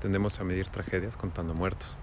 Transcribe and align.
Tendemos 0.00 0.38
a 0.38 0.44
medir 0.44 0.68
tragedias 0.68 1.16
contando 1.16 1.54
muertos. 1.54 1.96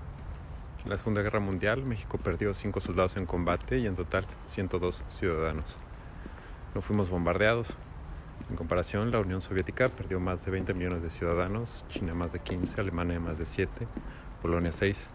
En 0.83 0.89
la 0.89 0.97
Segunda 0.97 1.21
Guerra 1.21 1.39
Mundial, 1.39 1.85
México 1.85 2.17
perdió 2.17 2.53
5 2.53 2.81
soldados 2.81 3.15
en 3.15 3.25
combate 3.25 3.79
y 3.79 3.87
en 3.87 3.95
total 3.95 4.27
102 4.47 5.01
ciudadanos. 5.17 5.77
No 6.75 6.81
fuimos 6.81 7.09
bombardeados. 7.09 7.69
En 8.49 8.57
comparación, 8.57 9.11
la 9.11 9.19
Unión 9.19 9.39
Soviética 9.39 9.87
perdió 9.87 10.19
más 10.19 10.43
de 10.43 10.51
20 10.51 10.73
millones 10.73 11.03
de 11.03 11.09
ciudadanos, 11.09 11.85
China 11.87 12.13
más 12.13 12.33
de 12.33 12.39
15, 12.39 12.81
Alemania 12.81 13.17
más 13.21 13.37
de 13.37 13.45
7, 13.45 13.87
Polonia 14.41 14.73
6. 14.73 15.07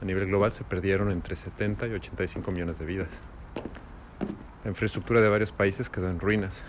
A 0.00 0.04
nivel 0.06 0.26
global 0.26 0.50
se 0.52 0.64
perdieron 0.64 1.12
entre 1.12 1.36
70 1.36 1.86
y 1.86 1.92
85 1.92 2.50
millones 2.50 2.78
de 2.78 2.86
vidas. 2.86 3.10
La 4.64 4.70
infraestructura 4.70 5.20
de 5.20 5.28
varios 5.28 5.52
países 5.52 5.90
quedó 5.90 6.08
en 6.08 6.18
ruinas. 6.18 6.62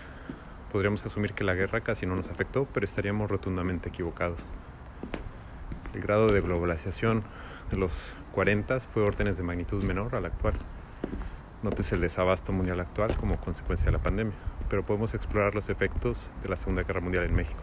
Podríamos 0.70 1.06
asumir 1.06 1.32
que 1.32 1.42
la 1.42 1.54
guerra 1.54 1.80
casi 1.80 2.04
no 2.04 2.16
nos 2.16 2.28
afectó, 2.28 2.68
pero 2.72 2.84
estaríamos 2.84 3.30
rotundamente 3.30 3.88
equivocados. 3.88 4.44
El 5.94 6.02
grado 6.02 6.28
de 6.28 6.40
globalización 6.40 7.24
de 7.70 7.76
los 7.76 8.12
40 8.32 8.78
fue 8.80 9.02
órdenes 9.02 9.36
de 9.36 9.42
magnitud 9.42 9.82
menor 9.82 10.14
al 10.14 10.26
actual. 10.26 10.54
Nótese 11.62 11.96
el 11.96 12.00
desabasto 12.00 12.52
mundial 12.52 12.78
actual 12.80 13.16
como 13.16 13.38
consecuencia 13.38 13.86
de 13.86 13.92
la 13.92 13.98
pandemia, 13.98 14.34
pero 14.68 14.84
podemos 14.84 15.14
explorar 15.14 15.54
los 15.54 15.68
efectos 15.68 16.16
de 16.42 16.48
la 16.48 16.56
Segunda 16.56 16.84
Guerra 16.84 17.00
Mundial 17.00 17.24
en 17.24 17.34
México. 17.34 17.60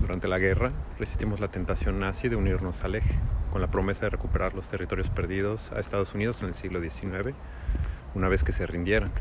Durante 0.00 0.28
la 0.28 0.38
guerra 0.38 0.72
resistimos 0.98 1.40
la 1.40 1.48
tentación 1.48 2.00
nazi 2.00 2.28
de 2.28 2.36
unirnos 2.36 2.82
al 2.84 2.94
eje, 2.94 3.14
con 3.52 3.60
la 3.60 3.70
promesa 3.70 4.06
de 4.06 4.10
recuperar 4.10 4.54
los 4.54 4.66
territorios 4.66 5.10
perdidos 5.10 5.70
a 5.72 5.78
Estados 5.78 6.14
Unidos 6.14 6.40
en 6.40 6.48
el 6.48 6.54
siglo 6.54 6.80
XIX, 6.80 7.36
una 8.14 8.28
vez 8.28 8.44
que 8.44 8.52
se 8.52 8.66
rindieran. 8.66 9.12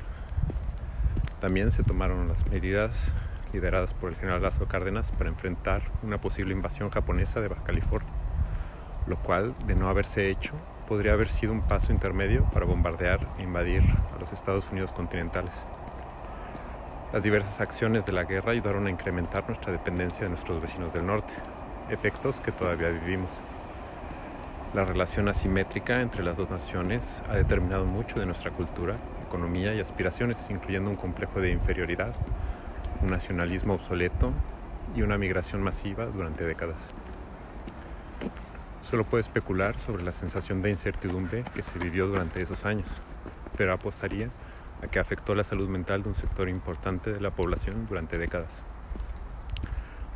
También 1.42 1.72
se 1.72 1.84
tomaron 1.84 2.30
las 2.30 2.48
medidas 2.48 3.12
lideradas 3.54 3.94
por 3.94 4.10
el 4.10 4.16
general 4.16 4.42
Lázaro 4.42 4.68
Cárdenas 4.68 5.12
para 5.12 5.30
enfrentar 5.30 5.82
una 6.04 6.20
posible 6.20 6.54
invasión 6.54 6.90
japonesa 6.90 7.42
de 7.42 7.48
Baja 7.48 7.64
California, 7.64 8.12
lo 9.08 9.18
cual, 9.18 9.56
de 9.66 9.76
no 9.76 9.90
haberse 9.90 10.30
hecho, 10.30 10.54
podría 10.88 11.14
haber 11.14 11.30
sido 11.30 11.54
un 11.54 11.62
paso 11.62 11.92
intermedio 11.92 12.44
para 12.52 12.66
bombardear 12.66 13.20
e 13.38 13.44
invadir 13.44 13.84
a 14.16 14.20
los 14.20 14.34
Estados 14.34 14.70
Unidos 14.72 14.92
continentales. 14.92 15.54
Las 17.14 17.24
diversas 17.24 17.60
acciones 17.60 18.06
de 18.06 18.12
la 18.12 18.24
guerra 18.24 18.52
ayudaron 18.52 18.88
a 18.88 18.92
incrementar 18.92 19.46
nuestra 19.48 19.72
dependencia 19.72 20.24
de 20.24 20.30
nuestros 20.30 20.62
vecinos 20.62 20.94
del 20.94 21.06
norte, 21.06 21.34
efectos 21.90 22.40
que 22.40 22.52
todavía 22.52 22.90
vivimos. 22.90 23.32
La 24.76 24.86
relación 24.86 25.28
asimétrica 25.28 26.02
entre 26.02 26.24
las 26.24 26.38
dos 26.38 26.52
naciones 26.52 27.24
ha 27.28 27.36
determinado 27.36 27.86
mucho 27.86 28.20
de 28.20 28.28
nuestra 28.28 28.52
cultura, 28.52 28.98
economía 29.28 29.74
y 29.74 29.80
aspiraciones, 29.80 30.38
incluyendo 30.50 30.92
un 30.92 30.96
complejo 30.96 31.42
de 31.42 31.52
inferioridad, 31.52 32.14
un 33.02 33.10
nacionalismo 33.10 33.74
obsoleto 33.76 34.32
y 34.96 35.02
una 35.02 35.18
migración 35.18 35.62
masiva 35.62 36.06
durante 36.06 36.46
décadas. 36.46 36.78
Solo 38.82 39.04
puedo 39.04 39.22
especular 39.22 39.80
sobre 39.80 40.04
la 40.04 40.12
sensación 40.12 40.62
de 40.62 40.72
incertidumbre 40.72 41.44
que 41.54 41.62
se 41.62 41.78
vivió 41.78 42.08
durante 42.08 42.42
esos 42.42 42.66
años, 42.66 42.88
pero 43.56 43.74
apostaría 43.74 44.30
a 44.82 44.88
que 44.88 45.00
afectó 45.00 45.36
la 45.36 45.44
salud 45.44 45.70
mental 45.70 46.04
de 46.04 46.10
un 46.10 46.16
sector 46.16 46.50
importante 46.50 47.12
de 47.12 47.22
la 47.22 47.32
población 47.32 47.86
durante 47.88 48.18
décadas. 48.18 48.64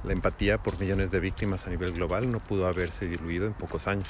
La 0.04 0.14
empatía 0.14 0.58
por 0.58 0.80
millones 0.80 1.12
de 1.12 1.20
víctimas 1.20 1.66
a 1.68 1.70
nivel 1.70 1.94
global 1.94 2.32
no 2.32 2.40
pudo 2.40 2.68
haberse 2.68 3.08
diluido 3.08 3.46
en 3.46 3.54
pocos 3.54 3.88
años. 3.88 4.10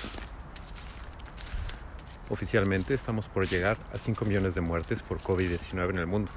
Oficialmente 2.29 2.94
estamos 2.94 3.27
por 3.27 3.47
llegar 3.47 3.77
a 3.94 3.97
5 3.97 4.25
millones 4.25 4.55
de 4.55 4.61
muertes 4.61 5.03
por 5.03 5.19
COVID-19 5.19 5.89
en 5.89 5.97
el 5.99 6.07
mundo, 6.07 6.31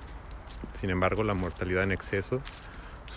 sin 0.76 0.90
embargo, 0.90 1.24
la 1.24 1.34
mortalidad 1.34 1.84
en 1.84 1.92
exceso 1.92 2.40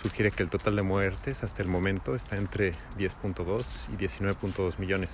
sugiere 0.00 0.30
que 0.30 0.42
el 0.42 0.48
total 0.48 0.76
de 0.76 0.82
muertes 0.82 1.42
hasta 1.42 1.62
el 1.62 1.68
momento 1.68 2.14
está 2.14 2.36
entre 2.36 2.72
10.2 2.98 3.64
y 3.92 3.96
19.2 3.96 4.78
millones, 4.78 5.10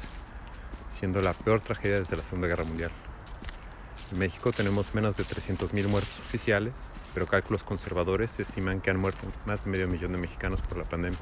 siendo 0.91 1.21
la 1.21 1.33
peor 1.33 1.61
tragedia 1.61 1.99
desde 1.99 2.17
la 2.17 2.23
Segunda 2.23 2.47
Guerra 2.47 2.65
Mundial. 2.65 2.93
En 4.13 4.19
México 4.19 4.53
tenemos 4.53 4.95
menos 4.95 5.17
de 5.17 5.25
300.000 5.25 5.89
muertos 5.89 6.21
oficiales, 6.21 6.73
pero 7.15 7.27
cálculos 7.27 7.65
conservadores 7.65 8.39
estiman 8.39 8.81
que 8.81 8.91
han 8.91 8.99
muerto 8.99 9.27
más 9.45 9.65
de 9.65 9.71
medio 9.71 9.89
millón 9.89 10.13
de 10.13 10.19
mexicanos 10.19 10.63
por 10.63 10.79
la 10.79 10.85
pandemia. 10.85 11.19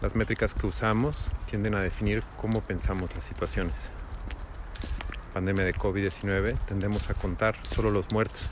Las 0.00 0.14
métricas 0.14 0.54
que 0.54 0.66
usamos 0.66 1.16
tienden 1.50 1.74
a 1.74 1.80
definir 1.80 2.22
cómo 2.40 2.60
pensamos 2.60 3.12
las 3.14 3.24
situaciones. 3.24 3.74
Pandemia 5.32 5.64
de 5.64 5.74
COVID-19 5.74 6.56
tendemos 6.66 7.10
a 7.10 7.14
contar 7.14 7.56
solo 7.66 7.90
los 7.90 8.12
muertos 8.12 8.48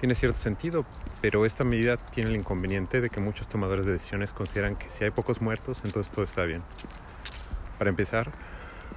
tiene 0.00 0.14
cierto 0.14 0.38
sentido, 0.38 0.84
pero 1.20 1.46
esta 1.46 1.64
medida 1.64 1.96
tiene 1.96 2.30
el 2.30 2.36
inconveniente 2.36 3.00
de 3.00 3.10
que 3.10 3.20
muchos 3.20 3.48
tomadores 3.48 3.86
de 3.86 3.92
decisiones 3.92 4.32
consideran 4.32 4.76
que 4.76 4.88
si 4.88 5.04
hay 5.04 5.10
pocos 5.10 5.40
muertos, 5.40 5.80
entonces 5.84 6.12
todo 6.12 6.24
está 6.24 6.44
bien. 6.44 6.62
Para 7.78 7.90
empezar, 7.90 8.30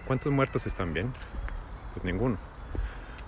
¿cuántos 0.05 0.31
muertos 0.31 0.67
están 0.67 0.93
bien? 0.93 1.11
Pues 1.93 2.03
ninguno. 2.03 2.37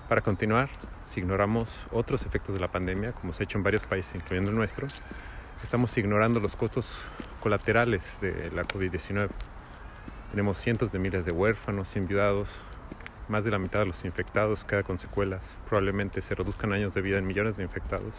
Para 0.08 0.20
continuar, 0.20 0.68
si 1.06 1.20
ignoramos 1.20 1.68
otros 1.90 2.22
efectos 2.26 2.54
de 2.54 2.60
la 2.60 2.68
pandemia, 2.68 3.12
como 3.12 3.32
se 3.32 3.42
ha 3.42 3.44
hecho 3.44 3.58
en 3.58 3.64
varios 3.64 3.82
países, 3.82 4.14
incluyendo 4.14 4.50
el 4.50 4.56
nuestro, 4.56 4.86
estamos 5.62 5.96
ignorando 5.96 6.40
los 6.40 6.56
costos 6.56 7.04
colaterales 7.40 8.18
de 8.20 8.50
la 8.50 8.64
COVID-19. 8.64 9.28
Tenemos 10.30 10.58
cientos 10.58 10.92
de 10.92 10.98
miles 10.98 11.24
de 11.24 11.32
huérfanos, 11.32 11.94
enviudados, 11.96 12.48
más 13.32 13.44
de 13.44 13.50
la 13.50 13.58
mitad 13.58 13.80
de 13.80 13.86
los 13.86 14.04
infectados 14.04 14.62
queda 14.62 14.82
con 14.82 14.98
secuelas. 14.98 15.40
Probablemente 15.66 16.20
se 16.20 16.34
reduzcan 16.34 16.74
años 16.74 16.92
de 16.92 17.00
vida 17.00 17.16
en 17.16 17.26
millones 17.26 17.56
de 17.56 17.62
infectados. 17.62 18.12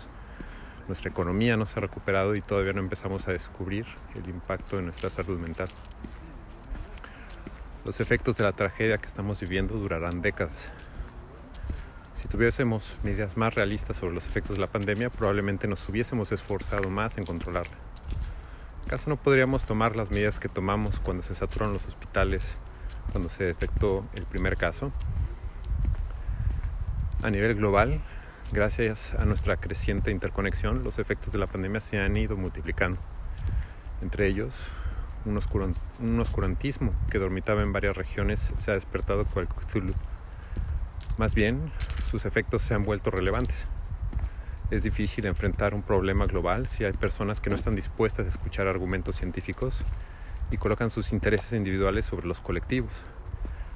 Nuestra 0.87 1.11
economía 1.11 1.55
no 1.55 1.67
se 1.67 1.79
ha 1.79 1.81
recuperado 1.81 2.35
y 2.35 2.41
todavía 2.41 2.73
no 2.73 2.79
empezamos 2.79 3.27
a 3.27 3.31
descubrir 3.31 3.85
el 4.15 4.27
impacto 4.27 4.75
de 4.75 4.81
nuestra 4.81 5.11
salud 5.11 5.39
mental. 5.39 5.69
Los 7.85 7.99
efectos 7.99 8.37
de 8.37 8.43
la 8.43 8.53
tragedia 8.53 8.97
que 8.97 9.05
estamos 9.05 9.39
viviendo 9.39 9.75
durarán 9.75 10.23
décadas. 10.23 10.71
Si 12.15 12.27
tuviésemos 12.27 12.97
medidas 13.03 13.37
más 13.37 13.53
realistas 13.53 13.97
sobre 13.97 14.15
los 14.15 14.25
efectos 14.25 14.55
de 14.55 14.61
la 14.61 14.67
pandemia, 14.67 15.11
probablemente 15.11 15.67
nos 15.67 15.87
hubiésemos 15.87 16.31
esforzado 16.31 16.89
más 16.89 17.19
en 17.19 17.25
controlarla. 17.25 17.77
¿Acaso 18.87 19.11
no 19.11 19.17
podríamos 19.17 19.65
tomar 19.65 19.95
las 19.95 20.09
medidas 20.09 20.39
que 20.39 20.49
tomamos 20.49 20.99
cuando 20.99 21.21
se 21.21 21.35
saturan 21.35 21.71
los 21.71 21.85
hospitales 21.85 22.43
cuando 23.11 23.29
se 23.29 23.43
detectó 23.43 24.05
el 24.13 24.23
primer 24.25 24.57
caso. 24.57 24.91
A 27.21 27.29
nivel 27.29 27.55
global, 27.55 28.01
gracias 28.51 29.13
a 29.13 29.25
nuestra 29.25 29.57
creciente 29.57 30.11
interconexión, 30.11 30.83
los 30.83 30.99
efectos 30.99 31.31
de 31.31 31.39
la 31.39 31.47
pandemia 31.47 31.79
se 31.79 31.99
han 31.99 32.15
ido 32.17 32.35
multiplicando. 32.35 32.99
Entre 34.01 34.27
ellos, 34.27 34.53
un, 35.25 36.19
oscurantismo 36.19 36.93
que 37.09 37.19
dormitaba 37.19 37.61
en 37.61 37.71
varias 37.71 37.95
regiones 37.95 38.51
se 38.57 38.71
ha 38.71 38.73
despertado 38.73 39.25
cual 39.25 39.47
Cthulhu. 39.47 39.93
Más 41.17 41.35
bien, 41.35 41.71
sus 42.09 42.25
efectos 42.25 42.61
se 42.63 42.73
han 42.73 42.83
vuelto 42.83 43.11
relevantes. 43.11 43.65
Es 44.71 44.83
difícil 44.83 45.25
enfrentar 45.25 45.73
un 45.73 45.83
problema 45.83 46.25
global 46.25 46.67
si 46.67 46.83
hay 46.83 46.93
personas 46.93 47.39
que 47.39 47.49
no 47.49 47.55
están 47.55 47.75
dispuestas 47.75 48.25
a 48.25 48.29
escuchar 48.29 48.67
argumentos 48.67 49.17
científicos 49.17 49.83
y 50.51 50.57
colocan 50.57 50.89
sus 50.89 51.13
intereses 51.13 51.53
individuales 51.53 52.05
sobre 52.05 52.27
los 52.27 52.41
colectivos, 52.41 52.91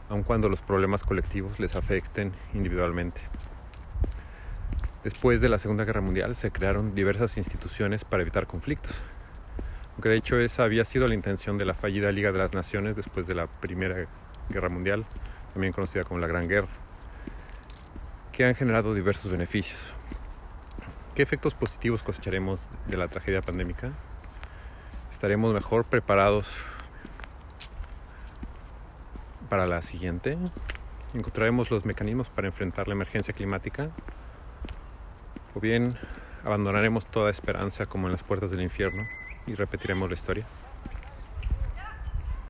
aun 0.09 0.23
cuando 0.23 0.49
los 0.49 0.61
problemas 0.61 1.03
colectivos 1.03 1.59
les 1.59 1.75
afecten 1.75 2.33
individualmente. 2.53 3.21
Después 5.03 5.41
de 5.41 5.49
la 5.49 5.57
Segunda 5.57 5.85
Guerra 5.85 6.01
Mundial 6.01 6.35
se 6.35 6.51
crearon 6.51 6.93
diversas 6.93 7.37
instituciones 7.37 8.03
para 8.03 8.23
evitar 8.23 8.47
conflictos, 8.47 9.01
aunque 9.93 10.09
de 10.09 10.17
hecho 10.17 10.37
esa 10.37 10.63
había 10.63 10.83
sido 10.83 11.07
la 11.07 11.13
intención 11.13 11.57
de 11.57 11.65
la 11.65 11.73
fallida 11.73 12.11
Liga 12.11 12.31
de 12.31 12.39
las 12.39 12.53
Naciones 12.53 12.95
después 12.95 13.25
de 13.25 13.35
la 13.35 13.47
Primera 13.47 14.07
Guerra 14.49 14.69
Mundial, 14.69 15.05
también 15.53 15.73
conocida 15.73 16.03
como 16.03 16.19
la 16.19 16.27
Gran 16.27 16.47
Guerra, 16.47 16.67
que 18.31 18.45
han 18.45 18.55
generado 18.55 18.93
diversos 18.93 19.31
beneficios. 19.31 19.79
¿Qué 21.15 21.23
efectos 21.23 21.55
positivos 21.55 22.03
cosecharemos 22.03 22.67
de 22.85 22.97
la 22.97 23.07
tragedia 23.07 23.41
pandémica? 23.41 23.91
Estaremos 25.09 25.53
mejor 25.53 25.85
preparados 25.85 26.47
para 29.49 29.65
la 29.65 29.81
siguiente. 29.81 30.37
Encontraremos 31.13 31.71
los 31.71 31.85
mecanismos 31.85 32.29
para 32.29 32.47
enfrentar 32.47 32.87
la 32.87 32.93
emergencia 32.93 33.33
climática 33.33 33.89
o 35.55 35.59
bien 35.59 35.97
abandonaremos 36.43 37.05
toda 37.05 37.31
esperanza 37.31 37.85
como 37.85 38.07
en 38.07 38.11
las 38.11 38.23
puertas 38.23 38.51
del 38.51 38.61
infierno 38.61 39.07
y 39.47 39.55
repetiremos 39.55 40.09
la 40.09 40.15
historia. 40.15 40.45